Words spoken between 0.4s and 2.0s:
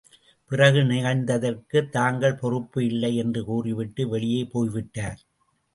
பிறகு நிகழ்ந்ததற்குத்